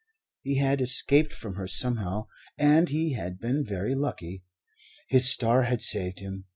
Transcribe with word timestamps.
He 0.41 0.57
had 0.57 0.81
escaped 0.81 1.31
from 1.31 1.57
her 1.57 1.67
somehow, 1.67 2.25
and 2.57 2.89
he 2.89 3.13
had 3.13 3.37
been 3.39 3.63
very 3.63 3.93
lucky. 3.93 4.43
His 5.09 5.29
star 5.31 5.65
had 5.65 5.83
saved 5.83 6.17
him. 6.21 6.45